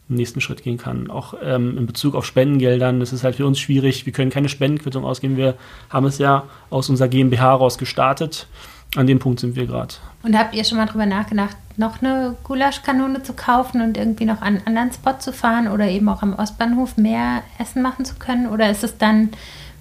[0.09, 1.09] einen nächsten Schritt gehen kann.
[1.11, 4.05] Auch ähm, in Bezug auf Spendengeldern, das ist halt für uns schwierig.
[4.05, 5.37] Wir können keine Spendenquittung ausgeben.
[5.37, 5.55] Wir
[5.89, 8.47] haben es ja aus unserer GmbH raus gestartet.
[8.95, 9.95] An dem Punkt sind wir gerade.
[10.23, 14.41] Und habt ihr schon mal drüber nachgedacht, noch eine Gulaschkanone zu kaufen und irgendwie noch
[14.41, 18.15] an einen anderen Spot zu fahren oder eben auch am Ostbahnhof mehr Essen machen zu
[18.15, 18.47] können?
[18.47, 19.29] Oder ist es dann,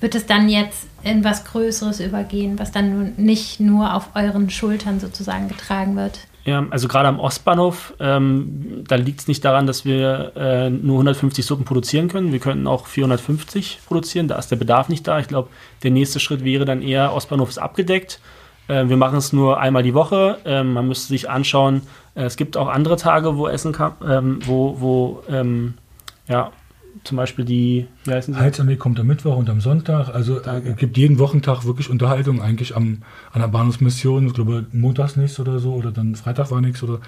[0.00, 4.98] wird es dann jetzt in was Größeres übergehen, was dann nicht nur auf euren Schultern
[4.98, 6.18] sozusagen getragen wird?
[6.44, 10.96] Ja, also gerade am Ostbahnhof, ähm, da liegt es nicht daran, dass wir äh, nur
[10.96, 12.32] 150 Suppen produzieren können.
[12.32, 15.18] Wir könnten auch 450 produzieren, da ist der Bedarf nicht da.
[15.20, 15.48] Ich glaube,
[15.82, 18.20] der nächste Schritt wäre dann eher, Ostbahnhof ist abgedeckt.
[18.68, 20.38] Äh, wir machen es nur einmal die Woche.
[20.44, 21.82] Ähm, man müsste sich anschauen,
[22.14, 25.74] äh, es gibt auch andere Tage, wo Essen kann, ähm, wo, wo ähm,
[26.28, 26.50] ja,
[27.02, 28.40] zum Beispiel die, wie heißen sie?
[28.40, 30.08] Heizarmee kommt am Mittwoch und am Sonntag.
[30.14, 30.70] Also Tage.
[30.70, 34.26] es gibt jeden Wochentag wirklich Unterhaltung eigentlich am, an der Bahnhofsmission.
[34.26, 37.00] Ich glaube, montags nichts oder so oder dann Freitag war nichts oder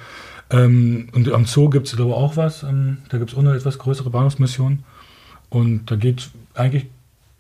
[0.51, 2.63] ähm, und am Zoo gibt es glaube ich auch was.
[2.63, 4.81] Ähm, da gibt es auch eine etwas größere Bahnhofsmission.
[5.49, 6.87] Und da geht eigentlich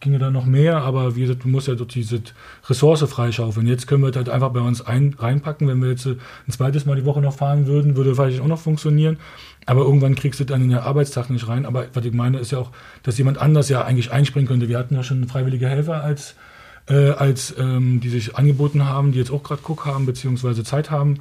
[0.00, 2.20] ginge da noch mehr, aber wie gesagt, du musst ja dort diese
[2.68, 3.66] Ressource freischaufeln.
[3.66, 5.66] Jetzt können wir halt einfach bei uns ein, reinpacken.
[5.68, 6.18] Wenn wir jetzt ein
[6.50, 9.16] zweites Mal die Woche noch fahren würden, würde vielleicht auch noch funktionieren.
[9.64, 11.64] Aber irgendwann kriegst du dann in den Arbeitstag nicht rein.
[11.64, 14.68] Aber was ich meine, ist ja auch, dass jemand anders ja eigentlich einspringen könnte.
[14.68, 16.34] Wir hatten ja schon freiwillige Helfer als,
[16.88, 20.90] äh, als ähm, die sich angeboten haben, die jetzt auch gerade Cook haben, beziehungsweise Zeit
[20.90, 21.20] haben.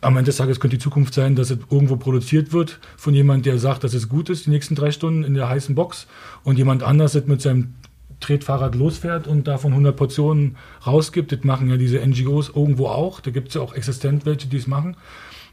[0.00, 3.46] Am Ende des Tages könnte die Zukunft sein, dass es irgendwo produziert wird von jemand,
[3.46, 6.06] der sagt, dass es gut ist, die nächsten drei Stunden in der heißen Box
[6.44, 7.74] und jemand anders es mit seinem
[8.22, 10.56] Tretfahrrad losfährt und davon 100 Portionen
[10.86, 11.32] rausgibt.
[11.32, 13.20] Das machen ja diese NGOs irgendwo auch.
[13.20, 14.96] Da gibt es ja auch existent welche, die es machen.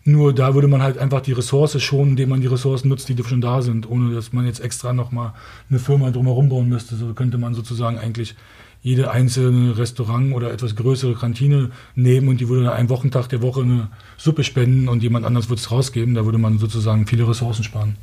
[0.05, 3.23] Nur da würde man halt einfach die Ressource schonen, indem man die Ressourcen nutzt, die
[3.23, 5.33] schon da sind, ohne dass man jetzt extra nochmal
[5.69, 6.95] eine Firma drumherum bauen müsste.
[6.95, 8.35] So könnte man sozusagen eigentlich
[8.81, 13.41] jede einzelne Restaurant oder etwas größere Kantine nehmen und die würde dann einen Wochentag der
[13.41, 16.15] Woche eine Suppe spenden und jemand anders würde es rausgeben.
[16.15, 17.97] Da würde man sozusagen viele Ressourcen sparen.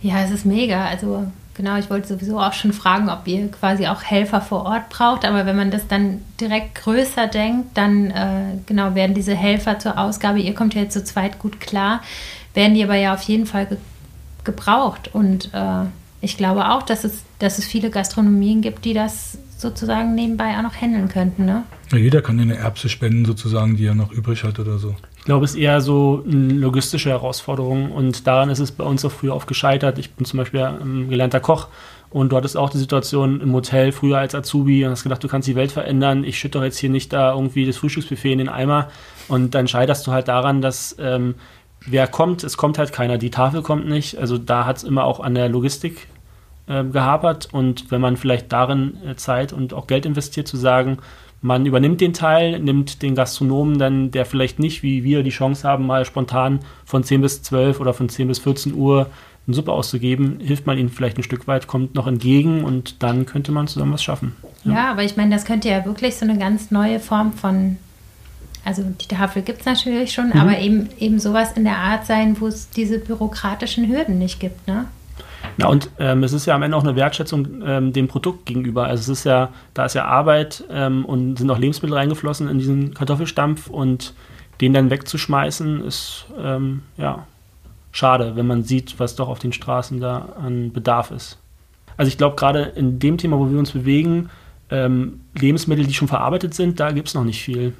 [0.00, 0.86] Ja, es ist mega.
[0.86, 4.88] Also genau, ich wollte sowieso auch schon fragen, ob ihr quasi auch Helfer vor Ort
[4.90, 5.24] braucht.
[5.24, 9.98] Aber wenn man das dann direkt größer denkt, dann äh, genau werden diese Helfer zur
[9.98, 12.02] Ausgabe, ihr kommt ja jetzt zu zweit gut klar,
[12.54, 13.78] werden die aber ja auf jeden Fall ge
[14.44, 15.08] gebraucht.
[15.14, 15.86] Und äh,
[16.20, 20.62] ich glaube auch, dass es, dass es viele Gastronomien gibt, die das sozusagen nebenbei auch
[20.62, 21.46] noch handeln könnten.
[21.46, 21.62] Ne?
[21.90, 24.94] Ja, jeder kann eine Erbse spenden, sozusagen, die er noch übrig hat oder so.
[25.24, 29.06] Ich glaube, es ist eher so eine logistische Herausforderung und daran ist es bei uns
[29.06, 29.98] auch früher oft gescheitert.
[29.98, 31.68] Ich bin zum Beispiel ein gelernter Koch
[32.10, 35.28] und du hattest auch die Situation im Hotel früher als Azubi und hast gedacht, du
[35.28, 36.24] kannst die Welt verändern.
[36.24, 38.90] Ich schütte doch jetzt hier nicht da irgendwie das Frühstücksbuffet in den Eimer
[39.26, 41.36] und dann scheiterst du halt daran, dass ähm,
[41.86, 44.18] wer kommt, es kommt halt keiner, die Tafel kommt nicht.
[44.18, 46.06] Also da hat es immer auch an der Logistik
[46.66, 50.98] äh, gehapert und wenn man vielleicht darin äh, Zeit und auch Geld investiert, zu sagen,
[51.44, 55.68] man übernimmt den Teil, nimmt den Gastronomen dann, der vielleicht nicht wie wir die Chance
[55.68, 59.10] haben, mal spontan von 10 bis 12 oder von 10 bis 14 Uhr
[59.46, 63.26] eine Suppe auszugeben, hilft man ihnen vielleicht ein Stück weit, kommt noch entgegen und dann
[63.26, 64.34] könnte man zusammen was schaffen.
[64.64, 67.76] Ja, ja aber ich meine, das könnte ja wirklich so eine ganz neue Form von,
[68.64, 70.40] also die Tafel gibt es natürlich schon, mhm.
[70.40, 74.66] aber eben, eben sowas in der Art sein, wo es diese bürokratischen Hürden nicht gibt,
[74.66, 74.86] ne?
[75.56, 78.86] Na und ähm, es ist ja am Ende auch eine Wertschätzung ähm, dem Produkt gegenüber.
[78.86, 82.58] Also es ist ja, da ist ja Arbeit ähm, und sind auch Lebensmittel reingeflossen in
[82.58, 84.14] diesen Kartoffelstampf und
[84.60, 87.26] den dann wegzuschmeißen, ist ähm, ja
[87.92, 91.38] schade, wenn man sieht, was doch auf den Straßen da an Bedarf ist.
[91.96, 94.30] Also ich glaube, gerade in dem Thema, wo wir uns bewegen,
[94.70, 97.74] ähm, Lebensmittel, die schon verarbeitet sind, da gibt es noch nicht viel,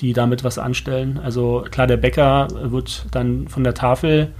[0.00, 1.20] die damit was anstellen.
[1.22, 4.32] Also klar, der Bäcker wird dann von der Tafel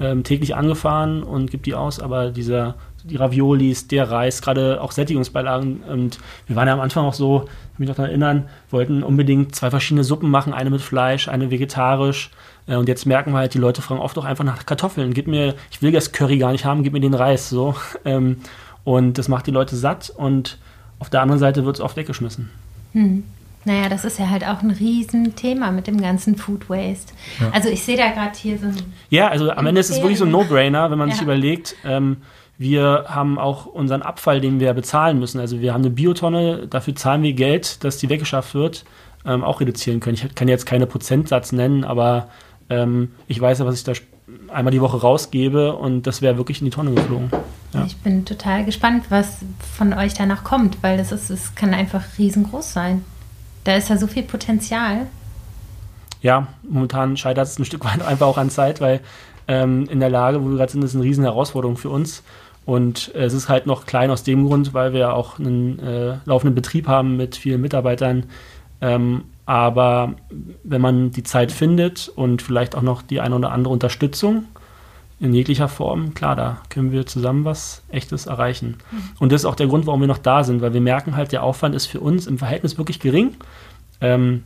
[0.00, 4.92] ähm, täglich angefahren und gibt die aus, aber dieser, die Raviolis, der Reis, gerade auch
[4.92, 9.02] Sättigungsbeilagen und wir waren ja am Anfang auch so, ich mich noch daran erinnern, wollten
[9.02, 12.30] unbedingt zwei verschiedene Suppen machen, eine mit Fleisch, eine vegetarisch
[12.66, 15.26] äh, und jetzt merken wir halt, die Leute fragen oft auch einfach nach Kartoffeln, gib
[15.26, 18.38] mir, ich will das Curry gar nicht haben, gib mir den Reis, so ähm,
[18.82, 20.58] und das macht die Leute satt und
[20.98, 22.50] auf der anderen Seite wird es oft weggeschmissen.
[22.92, 23.24] Hm.
[23.64, 27.14] Naja, das ist ja halt auch ein Riesenthema mit dem ganzen Food Waste.
[27.40, 27.50] Ja.
[27.52, 28.76] Also ich sehe da gerade hier so ein...
[29.10, 31.14] Ja, also am Ende ist es wirklich so ein No-Brainer, wenn man ja.
[31.14, 32.18] sich überlegt, ähm,
[32.58, 35.40] wir haben auch unseren Abfall, den wir bezahlen müssen.
[35.40, 38.84] Also wir haben eine Biotonne, dafür zahlen wir Geld, dass die weggeschafft wird,
[39.26, 40.14] ähm, auch reduzieren können.
[40.14, 42.28] Ich kann jetzt keine Prozentsatz nennen, aber
[42.70, 43.92] ähm, ich weiß ja, was ich da
[44.52, 47.30] einmal die Woche rausgebe und das wäre wirklich in die Tonne geflogen.
[47.72, 47.84] Ja.
[47.86, 49.38] Ich bin total gespannt, was
[49.76, 53.04] von euch danach kommt, weil das ist, es kann einfach riesengroß sein.
[53.64, 55.06] Da ist ja so viel Potenzial.
[56.20, 59.00] Ja, momentan scheitert es ein Stück weit einfach auch an Zeit, weil
[59.48, 62.22] ähm, in der Lage, wo wir gerade sind, ist eine riesen Herausforderung für uns.
[62.64, 66.16] Und äh, es ist halt noch klein aus dem Grund, weil wir auch einen äh,
[66.24, 68.24] laufenden Betrieb haben mit vielen Mitarbeitern.
[68.80, 70.14] Ähm, aber
[70.62, 74.44] wenn man die Zeit findet und vielleicht auch noch die eine oder andere Unterstützung
[75.20, 78.76] in jeglicher Form, klar, da können wir zusammen was Echtes erreichen.
[78.90, 79.02] Mhm.
[79.18, 81.32] Und das ist auch der Grund, warum wir noch da sind, weil wir merken halt,
[81.32, 83.34] der Aufwand ist für uns im Verhältnis wirklich gering.
[84.00, 84.42] Ähm,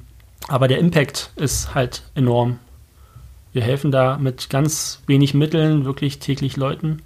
[0.47, 2.59] aber der Impact ist halt enorm.
[3.53, 7.03] Wir helfen da mit ganz wenig Mitteln wirklich täglich Leuten.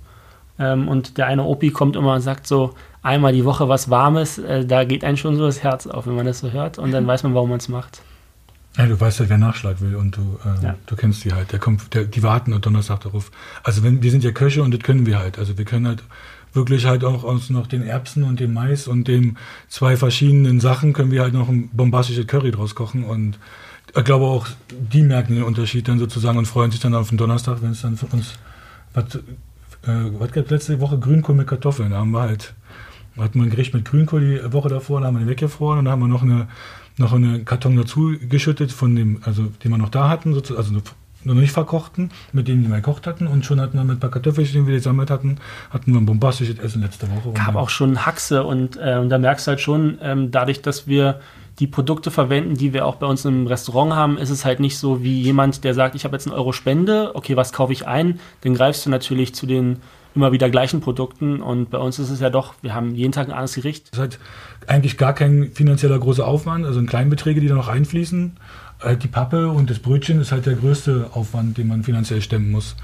[0.59, 4.38] Ähm, und der eine Opi kommt immer und sagt so, einmal die Woche was Warmes,
[4.38, 6.79] äh, da geht einem schon so das Herz auf, wenn man das so hört.
[6.79, 8.03] Und dann weiß man, warum man es macht.
[8.76, 10.74] Ja, du weißt halt, wer Nachschlag will und du, äh, ja.
[10.87, 11.52] du kennst die halt.
[11.52, 13.30] Der kommt, der, die warten und Donnerstag darauf.
[13.62, 15.38] Also wenn, wir sind ja Köche und das können wir halt.
[15.38, 16.02] Also wir können halt
[16.54, 19.37] wirklich halt auch aus noch den Erbsen und dem Mais und dem
[19.68, 23.38] zwei verschiedenen Sachen können wir halt noch ein bombastisches Curry draus kochen und
[23.94, 27.18] ich glaube auch, die merken den Unterschied dann sozusagen und freuen sich dann auf den
[27.18, 28.35] Donnerstag, wenn es dann für uns,
[28.94, 32.54] was, äh, was gab letzte Woche Grünkohl mit Kartoffeln, da haben wir halt,
[33.18, 35.85] hatten wir ein Gericht mit Grünkohl die Woche davor, da haben wir den weggefroren und
[35.87, 36.48] dann haben wir noch eine,
[36.96, 40.72] noch einen Karton dazu geschüttet von dem, also den wir noch da hatten, also
[41.24, 43.26] noch nicht verkochten, mit denen wir gekocht hatten.
[43.26, 45.38] Und schon hatten wir mit ein paar Kartoffelchen, die wir gesammelt hatten,
[45.70, 47.33] hatten wir ein bombastisches Essen letzte Woche.
[47.35, 50.87] Gab auch schon Haxe und, äh, und da merkst du halt schon, ähm, dadurch, dass
[50.87, 51.20] wir
[51.59, 54.78] die Produkte verwenden, die wir auch bei uns im Restaurant haben, ist es halt nicht
[54.78, 57.87] so wie jemand, der sagt, ich habe jetzt einen Euro Spende, okay, was kaufe ich
[57.87, 58.18] ein?
[58.40, 59.76] Dann greifst du natürlich zu den
[60.14, 63.29] immer wieder gleichen Produkten und bei uns ist es ja doch, wir haben jeden Tag
[63.29, 63.88] ein anderes Gericht.
[63.92, 64.18] Das ist halt
[64.66, 68.33] eigentlich gar kein finanzieller großer Aufwand, also in Kleinbeträge, die da noch einfließen.
[68.81, 72.51] Halt die Pappe und das Brötchen ist halt der größte Aufwand, den man finanziell stemmen
[72.51, 72.77] muss.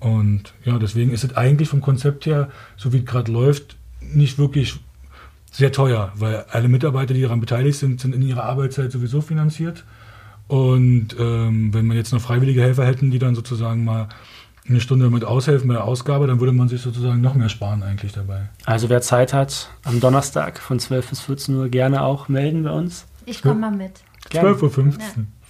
[0.00, 4.38] Und ja, deswegen ist es eigentlich vom Konzept her, so wie es gerade läuft, nicht
[4.38, 4.80] wirklich
[5.52, 9.84] sehr teuer, weil alle Mitarbeiter, die daran beteiligt sind, sind in ihrer Arbeitszeit sowieso finanziert.
[10.48, 14.08] Und ähm, wenn man jetzt noch freiwillige Helfer hätten, die dann sozusagen mal
[14.68, 17.82] eine Stunde mit aushelfen bei der Ausgabe, dann würde man sich sozusagen noch mehr sparen
[17.82, 18.48] eigentlich dabei.
[18.64, 22.70] Also wer Zeit hat, am Donnerstag von 12 bis 14 Uhr gerne auch melden bei
[22.70, 23.06] uns.
[23.26, 24.00] Ich komme mal mit.
[24.30, 24.84] 12.15 Uhr.
[24.84, 24.98] Ja.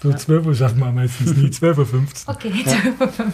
[0.03, 1.47] So 12 Uhr schaffen wir meistens nie.
[1.49, 2.05] 12.15 Uhr.
[2.27, 3.29] Okay, 12.15 Uhr.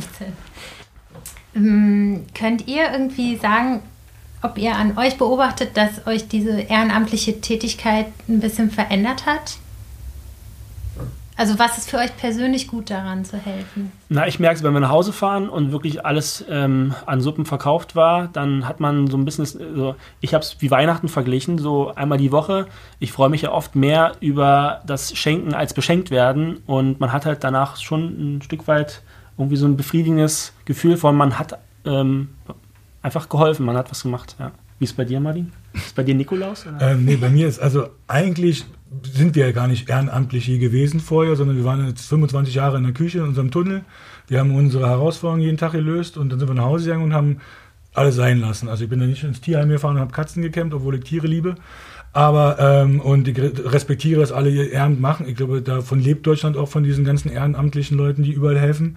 [1.55, 3.81] Ähm, könnt ihr irgendwie sagen,
[4.43, 9.59] ob ihr an euch beobachtet, dass euch diese ehrenamtliche Tätigkeit ein bisschen verändert hat?
[11.39, 13.93] Also was ist für euch persönlich gut daran zu helfen?
[14.09, 17.47] Na, ich merke es, wenn wir nach Hause fahren und wirklich alles ähm, an Suppen
[17.47, 21.59] verkauft war, dann hat man so ein bisschen, so, ich habe es wie Weihnachten verglichen,
[21.59, 22.67] so einmal die Woche.
[22.99, 27.25] Ich freue mich ja oft mehr über das Schenken als beschenkt werden und man hat
[27.25, 29.03] halt danach schon ein Stück weit
[29.37, 32.31] irgendwie so ein befriedigendes Gefühl von, man hat ähm,
[33.01, 34.35] einfach geholfen, man hat was gemacht.
[34.41, 34.51] Ja.
[34.81, 35.53] Wie ist es bei dir, Martin?
[35.73, 36.67] Ist es bei dir Nikolaus?
[36.81, 38.65] Ähm, nee, bei mir ist also eigentlich
[39.03, 42.79] sind wir ja gar nicht ehrenamtlich je gewesen vorher, sondern wir waren jetzt 25 Jahre
[42.79, 43.83] in der Küche in unserem Tunnel.
[44.29, 47.15] Wir haben unsere Herausforderungen jeden Tag gelöst und dann sind wir nach Hause gegangen und
[47.15, 47.41] haben
[47.95, 48.69] alles sein lassen.
[48.69, 51.27] Also ich bin da nicht ins Tierheim gefahren und habe Katzen gekämmt, obwohl ich Tiere
[51.27, 51.57] liebe.
[52.13, 55.29] Aber ähm, und ich respektiere, dass alle ihr Ehrenamt machen.
[55.29, 58.97] Ich glaube, davon lebt Deutschland auch von diesen ganzen ehrenamtlichen Leuten, die überall helfen.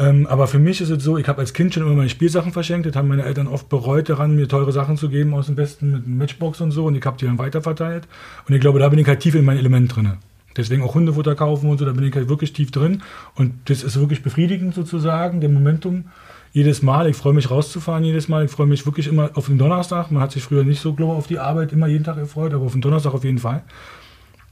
[0.00, 2.52] Ähm, aber für mich ist es so, ich habe als Kind schon immer meine Spielsachen
[2.52, 2.86] verschenkt.
[2.86, 5.90] Das haben meine Eltern oft bereut daran, mir teure Sachen zu geben aus dem Westen
[5.90, 6.86] mit Matchbox und so.
[6.86, 8.08] Und ich habe die dann weiterverteilt.
[8.48, 10.14] Und ich glaube, da bin ich halt tief in mein Element drin.
[10.56, 13.02] Deswegen auch Hundefutter kaufen und so, da bin ich halt wirklich tief drin.
[13.34, 16.06] Und das ist wirklich befriedigend sozusagen, der Momentum.
[16.52, 18.46] Jedes Mal, ich freue mich rauszufahren jedes Mal.
[18.46, 20.10] Ich freue mich wirklich immer auf den Donnerstag.
[20.10, 22.54] Man hat sich früher nicht so, glaube ich, auf die Arbeit immer jeden Tag gefreut,
[22.54, 23.62] aber auf den Donnerstag auf jeden Fall.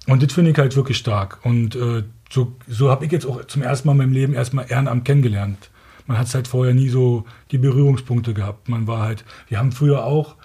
[0.07, 1.39] Und das finde ich halt wirklich stark.
[1.43, 4.67] Und äh, so, so habe ich jetzt auch zum ersten Mal in meinem Leben erstmal
[4.69, 5.71] Ehrenamt kennengelernt.
[6.07, 8.69] Man hat halt vorher nie so die Berührungspunkte gehabt.
[8.69, 10.37] Man war halt, wir haben früher auch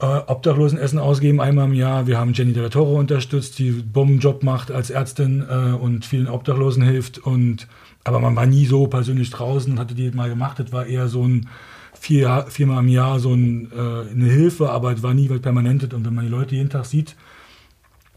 [0.00, 2.06] äh, Obdachlosenessen ausgegeben, einmal im Jahr.
[2.06, 6.82] Wir haben Jenny Della Torre unterstützt, die Bombenjob macht als Ärztin äh, und vielen Obdachlosen
[6.82, 7.18] hilft.
[7.18, 7.68] Und,
[8.04, 10.58] aber man war nie so persönlich draußen und hatte die mal gemacht.
[10.58, 11.48] Das war eher so ein
[11.92, 15.92] vier, viermal im Jahr so ein, äh, eine Hilfe, aber es war nie was Permanentes.
[15.92, 17.16] Und wenn man die Leute jeden Tag sieht,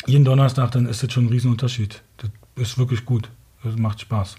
[0.05, 2.01] jeden Donnerstag, dann ist das schon ein Riesenunterschied.
[2.17, 3.29] Das ist wirklich gut.
[3.63, 4.35] Das macht Spaß.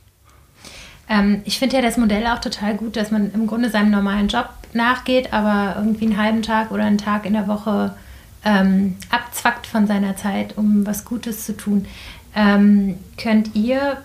[1.09, 4.29] Ähm, ich finde ja das Modell auch total gut, dass man im Grunde seinem normalen
[4.29, 7.95] Job nachgeht, aber irgendwie einen halben Tag oder einen Tag in der Woche
[8.45, 11.87] ähm, abzwackt von seiner Zeit, um was Gutes zu tun.
[12.35, 13.99] Ähm, könnt ihr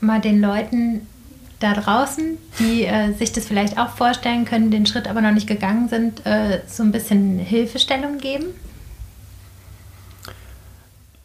[0.00, 1.06] mal den Leuten
[1.60, 5.46] da draußen, die äh, sich das vielleicht auch vorstellen können, den Schritt aber noch nicht
[5.46, 8.46] gegangen sind, äh, so ein bisschen Hilfestellung geben?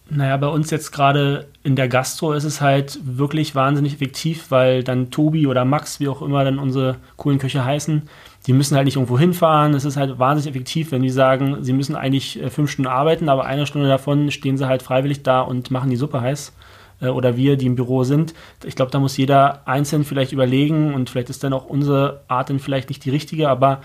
[0.07, 4.83] Naja, bei uns jetzt gerade in der Gastro ist es halt wirklich wahnsinnig effektiv, weil
[4.83, 8.03] dann Tobi oder Max, wie auch immer dann unsere coolen Köche heißen,
[8.45, 9.73] die müssen halt nicht irgendwo hinfahren.
[9.73, 13.29] Es ist halt wahnsinnig effektiv, wenn die sagen, sie müssen eigentlich äh, fünf Stunden arbeiten,
[13.29, 16.53] aber eine Stunde davon stehen sie halt freiwillig da und machen die Suppe heiß.
[17.01, 18.33] Äh, oder wir, die im Büro sind.
[18.63, 22.49] Ich glaube, da muss jeder einzeln vielleicht überlegen und vielleicht ist dann auch unsere Art
[22.49, 23.81] dann vielleicht nicht die richtige, aber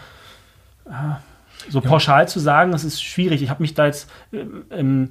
[0.86, 0.90] äh,
[1.68, 3.42] so pauschal zu sagen, das ist schwierig.
[3.42, 4.10] Ich habe mich da jetzt
[4.70, 5.10] ähm,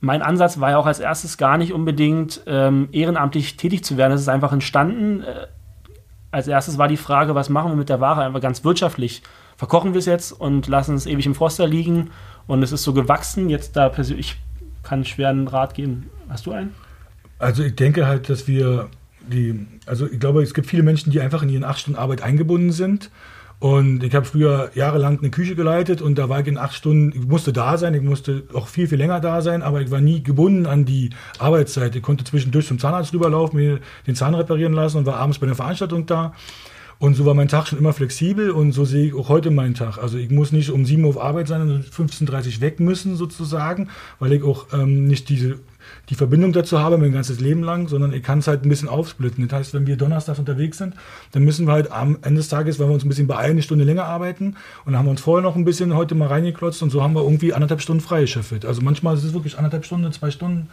[0.00, 4.12] mein Ansatz war ja auch als erstes gar nicht unbedingt ähm, ehrenamtlich tätig zu werden.
[4.12, 5.22] Es ist einfach entstanden.
[5.22, 5.46] Äh,
[6.30, 8.24] als erstes war die Frage, was machen wir mit der Ware?
[8.24, 9.22] Einfach ganz wirtschaftlich.
[9.56, 12.10] Verkochen wir es jetzt und lassen es ewig im Froster liegen.
[12.46, 13.50] Und es ist so gewachsen.
[13.50, 14.36] Jetzt da persönlich
[14.82, 16.08] kann schwer einen Rat geben.
[16.28, 16.74] Hast du einen?
[17.38, 18.88] Also ich denke halt, dass wir
[19.20, 22.22] die, also ich glaube, es gibt viele Menschen, die einfach in ihren acht Stunden Arbeit
[22.22, 23.10] eingebunden sind
[23.60, 27.12] und ich habe früher jahrelang eine Küche geleitet und da war ich in acht Stunden,
[27.14, 30.00] ich musste da sein, ich musste auch viel, viel länger da sein, aber ich war
[30.00, 31.94] nie gebunden an die Arbeitszeit.
[31.94, 35.46] Ich konnte zwischendurch zum Zahnarzt rüberlaufen, mir den Zahn reparieren lassen und war abends bei
[35.46, 36.32] einer Veranstaltung da.
[36.98, 39.74] Und so war mein Tag schon immer flexibel und so sehe ich auch heute meinen
[39.74, 39.98] Tag.
[39.98, 43.16] Also ich muss nicht um 7 Uhr auf Arbeit sein und 15.30 Uhr weg müssen
[43.16, 45.58] sozusagen, weil ich auch ähm, nicht diese
[46.08, 48.88] die Verbindung dazu habe, mein ganzes Leben lang, sondern ich kann es halt ein bisschen
[48.88, 49.46] aufsplitten.
[49.48, 50.94] Das heißt, wenn wir donnerstags unterwegs sind,
[51.32, 53.62] dann müssen wir halt am Ende des Tages, weil wir uns ein bisschen beeilen, eine
[53.62, 56.82] Stunde länger arbeiten und dann haben wir uns vorher noch ein bisschen heute mal reingeklotzt
[56.82, 58.64] und so haben wir irgendwie anderthalb Stunden freigeschöpft.
[58.64, 60.68] Also manchmal ist es wirklich anderthalb Stunden, zwei Stunden.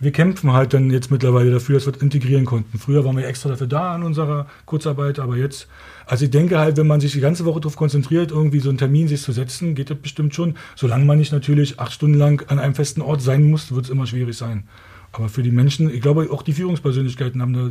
[0.00, 2.78] Wir kämpfen halt dann jetzt mittlerweile dafür, dass wir das integrieren konnten.
[2.78, 5.68] Früher waren wir extra dafür da an unserer Kurzarbeit, aber jetzt
[6.08, 8.78] also ich denke halt, wenn man sich die ganze Woche darauf konzentriert, irgendwie so einen
[8.78, 10.54] Termin sich zu setzen, geht das bestimmt schon.
[10.74, 13.90] Solange man nicht natürlich acht Stunden lang an einem festen Ort sein muss, wird es
[13.90, 14.64] immer schwierig sein.
[15.12, 17.70] Aber für die Menschen, ich glaube, auch die Führungspersönlichkeiten haben da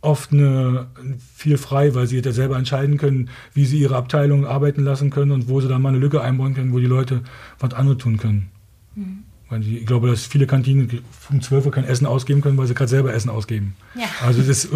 [0.00, 0.86] oft eine,
[1.34, 5.30] viel frei, weil sie ja selber entscheiden können, wie sie ihre Abteilung arbeiten lassen können
[5.30, 7.20] und wo sie da mal eine Lücke einbauen können, wo die Leute
[7.58, 8.48] was anderes tun können.
[8.94, 9.24] Mhm.
[9.60, 12.88] Ich glaube, dass viele Kantinen um 12 Uhr kein Essen ausgeben können, weil sie gerade
[12.88, 13.76] selber Essen ausgeben.
[13.94, 14.06] Ja.
[14.24, 14.68] Also das,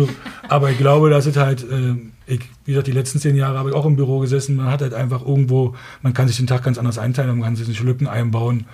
[0.49, 3.71] aber ich glaube, dass es halt, äh, ich, wie gesagt, die letzten zehn Jahre habe
[3.71, 4.55] ich auch im Büro gesessen.
[4.55, 7.57] Man hat halt einfach irgendwo, man kann sich den Tag ganz anders einteilen, man kann
[7.57, 8.67] sich Lücken einbauen.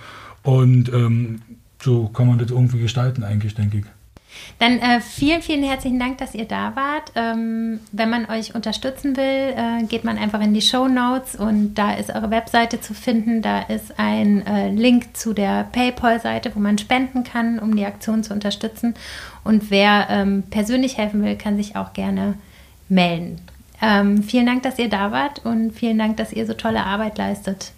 [0.43, 1.41] Und ähm,
[1.81, 3.85] so kann man das irgendwie gestalten, eigentlich, denke ich.
[4.59, 7.11] Dann äh, vielen, vielen herzlichen Dank, dass ihr da wart.
[7.15, 9.23] Ähm, wenn man euch unterstützen will,
[9.55, 13.41] äh, geht man einfach in die Show Notes und da ist eure Webseite zu finden.
[13.41, 18.23] Da ist ein äh, Link zu der PayPal-Seite, wo man spenden kann, um die Aktion
[18.23, 18.95] zu unterstützen.
[19.43, 22.35] Und wer ähm, persönlich helfen will, kann sich auch gerne
[22.89, 23.39] melden.
[23.81, 27.17] Ähm, vielen Dank, dass ihr da wart und vielen Dank, dass ihr so tolle Arbeit
[27.17, 27.71] leistet.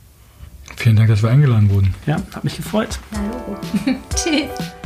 [0.77, 1.93] Vielen Dank, dass wir eingeladen wurden.
[2.05, 2.99] Ja, hat mich gefreut.
[3.13, 3.59] Hallo.
[4.15, 4.78] Tschüss.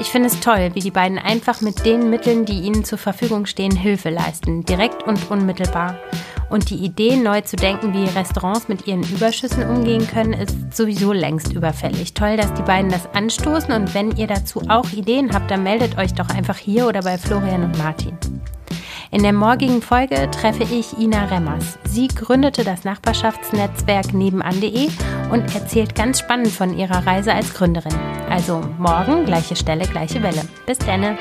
[0.00, 3.46] Ich finde es toll, wie die beiden einfach mit den Mitteln, die ihnen zur Verfügung
[3.46, 5.98] stehen, Hilfe leisten, direkt und unmittelbar.
[6.50, 11.12] Und die Idee, neu zu denken, wie Restaurants mit ihren Überschüssen umgehen können, ist sowieso
[11.12, 12.14] längst überfällig.
[12.14, 15.98] Toll, dass die beiden das anstoßen und wenn ihr dazu auch Ideen habt, dann meldet
[15.98, 18.16] euch doch einfach hier oder bei Florian und Martin.
[19.10, 21.78] In der morgigen Folge treffe ich Ina Remmers.
[21.84, 24.90] Sie gründete das Nachbarschaftsnetzwerk nebenan.de
[25.32, 27.94] und erzählt ganz spannend von ihrer Reise als Gründerin.
[28.28, 30.42] Also morgen gleiche Stelle, gleiche Welle.
[30.66, 31.16] Bis denne.